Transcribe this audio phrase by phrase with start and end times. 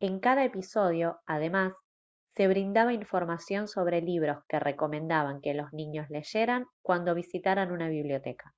[0.00, 1.72] en cada episodio además
[2.36, 8.54] se brindaba información sobre libros que recomendaban que los niños leyeran cuando visitaran una biblioteca